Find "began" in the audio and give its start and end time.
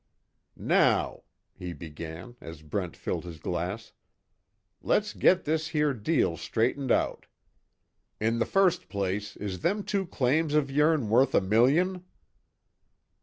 1.73-2.35